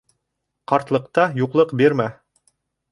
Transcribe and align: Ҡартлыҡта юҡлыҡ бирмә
Ҡартлыҡта 0.73 1.29
юҡлыҡ 1.43 1.79
бирмә 1.85 2.13